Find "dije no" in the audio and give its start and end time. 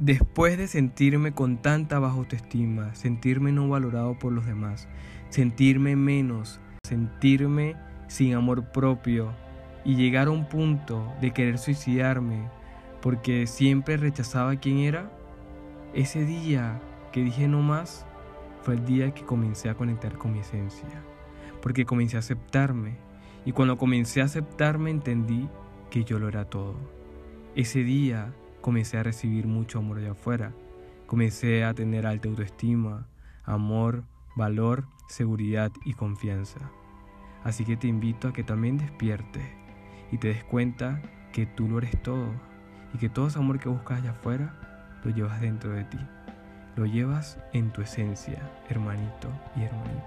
17.22-17.60